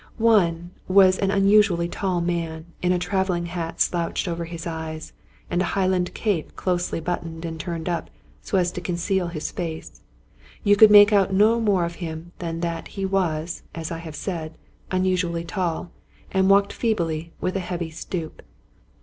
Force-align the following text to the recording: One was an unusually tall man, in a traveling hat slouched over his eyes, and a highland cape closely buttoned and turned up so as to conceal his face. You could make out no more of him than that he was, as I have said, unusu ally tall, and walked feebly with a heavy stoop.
One 0.17 0.71
was 0.87 1.19
an 1.19 1.29
unusually 1.29 1.87
tall 1.87 2.21
man, 2.21 2.65
in 2.81 2.91
a 2.91 2.97
traveling 2.97 3.45
hat 3.45 3.79
slouched 3.79 4.27
over 4.27 4.45
his 4.45 4.65
eyes, 4.65 5.13
and 5.47 5.61
a 5.61 5.77
highland 5.77 6.15
cape 6.15 6.55
closely 6.55 6.99
buttoned 6.99 7.45
and 7.45 7.59
turned 7.59 7.87
up 7.87 8.09
so 8.41 8.57
as 8.57 8.71
to 8.71 8.81
conceal 8.81 9.27
his 9.27 9.51
face. 9.51 10.01
You 10.63 10.75
could 10.75 10.89
make 10.89 11.13
out 11.13 11.31
no 11.31 11.59
more 11.61 11.85
of 11.85 11.97
him 12.01 12.31
than 12.39 12.61
that 12.61 12.87
he 12.87 13.05
was, 13.05 13.61
as 13.75 13.91
I 13.91 13.99
have 13.99 14.15
said, 14.15 14.57
unusu 14.89 15.25
ally 15.29 15.43
tall, 15.43 15.91
and 16.31 16.49
walked 16.49 16.73
feebly 16.73 17.31
with 17.39 17.55
a 17.55 17.59
heavy 17.59 17.91
stoop. 17.91 18.41